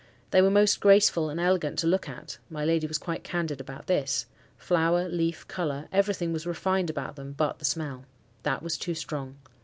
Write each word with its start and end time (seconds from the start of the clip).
They 0.31 0.41
were 0.41 0.49
most 0.49 0.79
graceful 0.79 1.29
and 1.29 1.39
elegant 1.39 1.77
to 1.77 1.85
look 1.85 2.09
at 2.09 2.39
(my 2.49 2.65
lady 2.65 2.87
was 2.87 2.97
quite 2.97 3.23
candid 3.23 3.61
about 3.61 3.85
this), 3.85 4.25
flower, 4.57 5.07
leaf, 5.07 5.47
colour—everything 5.47 6.33
was 6.33 6.47
refined 6.47 6.89
about 6.89 7.17
them 7.17 7.33
but 7.33 7.59
the 7.59 7.65
smell. 7.65 8.05
That 8.41 8.63
was 8.63 8.79
too 8.79 8.95
strong. 8.95 9.37